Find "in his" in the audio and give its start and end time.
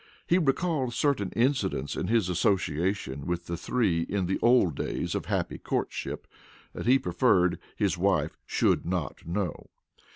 1.95-2.27